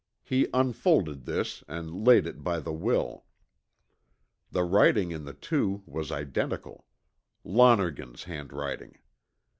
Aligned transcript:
He 0.23 0.47
unfolded 0.51 1.25
this, 1.25 1.63
and 1.67 2.03
laid 2.07 2.25
it 2.25 2.43
by 2.43 2.59
the 2.59 2.73
will. 2.73 3.25
The 4.49 4.63
writing 4.63 5.11
in 5.11 5.25
the 5.25 5.35
two 5.35 5.83
was 5.85 6.11
identical; 6.11 6.87
Lonergan's 7.43 8.23
handwriting. 8.23 8.97